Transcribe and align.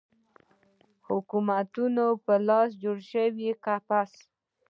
حکومتونو 1.07 2.05
په 2.25 2.33
لاس 2.47 2.69
جوړ 2.83 2.97
شوی 3.11 3.49
قفس 3.65 4.11